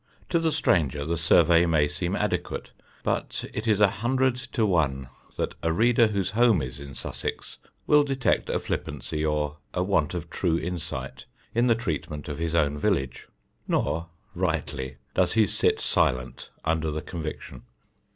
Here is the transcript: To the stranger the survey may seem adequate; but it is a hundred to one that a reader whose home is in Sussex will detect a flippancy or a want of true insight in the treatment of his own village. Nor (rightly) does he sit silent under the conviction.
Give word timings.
To 0.29 0.39
the 0.39 0.51
stranger 0.51 1.05
the 1.05 1.15
survey 1.15 1.67
may 1.67 1.87
seem 1.87 2.15
adequate; 2.15 2.71
but 3.03 3.45
it 3.53 3.67
is 3.67 3.79
a 3.79 3.87
hundred 4.01 4.35
to 4.37 4.65
one 4.65 5.09
that 5.37 5.53
a 5.61 5.71
reader 5.71 6.07
whose 6.07 6.31
home 6.31 6.59
is 6.63 6.79
in 6.79 6.95
Sussex 6.95 7.59
will 7.85 8.03
detect 8.03 8.49
a 8.49 8.57
flippancy 8.57 9.23
or 9.23 9.57
a 9.75 9.83
want 9.83 10.15
of 10.15 10.31
true 10.31 10.57
insight 10.57 11.25
in 11.53 11.67
the 11.67 11.75
treatment 11.75 12.27
of 12.27 12.39
his 12.39 12.55
own 12.55 12.79
village. 12.79 13.27
Nor 13.67 14.07
(rightly) 14.33 14.97
does 15.13 15.33
he 15.33 15.45
sit 15.45 15.79
silent 15.79 16.49
under 16.65 16.89
the 16.89 17.03
conviction. 17.03 17.61